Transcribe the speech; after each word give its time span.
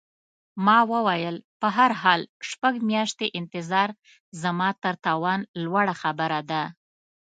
ما 0.65 0.79
وویل: 0.91 1.35
په 1.59 1.67
هر 1.77 1.91
حال، 2.01 2.21
شپږ 2.49 2.73
میاشتې 2.89 3.27
انتظار 3.39 3.89
زما 4.41 4.69
تر 4.83 4.95
توان 5.05 5.39
لوړه 5.63 5.95
خبره 6.01 6.39
ده. 6.49 6.63